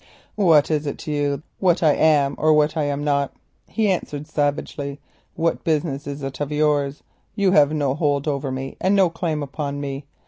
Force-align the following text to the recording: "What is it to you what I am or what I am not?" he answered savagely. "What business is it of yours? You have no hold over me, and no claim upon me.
"What 0.33 0.71
is 0.71 0.87
it 0.87 0.97
to 1.05 1.11
you 1.11 1.43
what 1.59 1.83
I 1.83 1.93
am 1.93 2.33
or 2.39 2.53
what 2.53 2.75
I 2.75 2.85
am 2.85 3.03
not?" 3.03 3.35
he 3.67 3.91
answered 3.91 4.25
savagely. 4.25 4.99
"What 5.35 5.63
business 5.63 6.07
is 6.07 6.23
it 6.23 6.41
of 6.41 6.51
yours? 6.51 7.03
You 7.35 7.51
have 7.51 7.71
no 7.71 7.93
hold 7.93 8.27
over 8.27 8.51
me, 8.51 8.77
and 8.81 8.95
no 8.95 9.11
claim 9.11 9.43
upon 9.43 9.79
me. 9.79 10.05